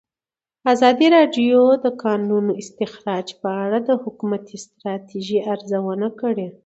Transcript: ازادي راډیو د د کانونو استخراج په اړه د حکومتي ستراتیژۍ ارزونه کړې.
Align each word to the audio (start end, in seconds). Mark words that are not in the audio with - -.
ازادي 0.73 1.07
راډیو 1.17 1.59
د 1.81 1.81
د 1.83 1.85
کانونو 2.03 2.51
استخراج 2.61 3.27
په 3.41 3.49
اړه 3.63 3.77
د 3.87 3.89
حکومتي 4.03 4.55
ستراتیژۍ 4.65 5.39
ارزونه 5.53 6.07
کړې. 6.21 6.47